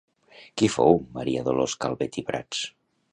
[0.61, 2.65] Qui fou Maria Dolors Calvet i Prats?